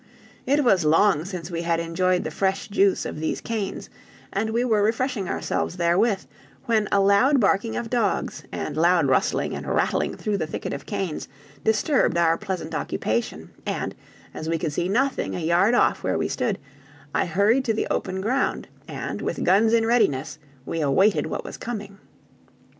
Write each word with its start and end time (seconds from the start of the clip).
It 0.47 0.63
was 0.63 0.83
long 0.83 1.25
since 1.25 1.51
we 1.51 1.61
had 1.61 1.79
enjoyed 1.79 2.23
the 2.23 2.31
fresh 2.31 2.69
juice 2.69 3.05
of 3.05 3.19
these 3.19 3.39
canes, 3.39 3.87
and 4.33 4.49
we 4.49 4.63
were 4.65 4.81
refreshing 4.81 5.29
ourselves 5.29 5.77
therewith, 5.77 6.21
when 6.65 6.87
a 6.91 6.99
loud 6.99 7.39
barking 7.39 7.75
of 7.75 7.91
dogs, 7.91 8.43
and 8.51 8.75
loud 8.75 9.05
rustling 9.05 9.53
and 9.55 9.67
rattling 9.67 10.17
through 10.17 10.37
the 10.39 10.47
thicket 10.47 10.73
of 10.73 10.87
canes, 10.87 11.27
disturbed 11.63 12.17
our 12.17 12.35
pleasant 12.35 12.73
occupation, 12.73 13.51
and, 13.63 13.93
as 14.33 14.49
we 14.49 14.57
could 14.57 14.73
see 14.73 14.89
nothing 14.89 15.35
a 15.35 15.39
yard 15.39 15.75
off 15.75 16.01
where 16.03 16.17
we 16.17 16.27
stood, 16.27 16.57
I 17.13 17.25
hurried 17.27 17.63
to 17.65 17.73
the 17.75 17.85
open 17.91 18.21
ground, 18.21 18.69
and 18.87 19.21
with 19.21 19.45
guns 19.45 19.71
in 19.71 19.85
readiness 19.85 20.39
we 20.65 20.81
awaited 20.81 21.27
what 21.27 21.45
was 21.45 21.57
coming. 21.57 21.99